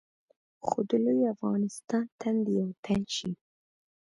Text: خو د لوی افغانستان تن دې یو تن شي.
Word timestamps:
خو 0.65 0.79
د 0.89 0.91
لوی 1.05 1.21
افغانستان 1.35 2.03
تن 2.19 2.35
دې 2.45 2.53
یو 2.61 2.69
تن 2.83 3.01
شي. 3.15 3.31